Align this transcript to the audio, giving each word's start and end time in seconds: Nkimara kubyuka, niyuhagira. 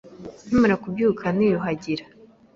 Nkimara 0.47 0.75
kubyuka, 0.83 1.25
niyuhagira. 1.37 2.05